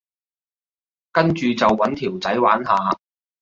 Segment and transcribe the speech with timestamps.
[1.11, 2.75] 跟住就搵條仔玩下